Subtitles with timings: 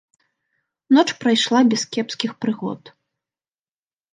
[0.97, 2.81] Ноч прайшла без кепскіх прыгод.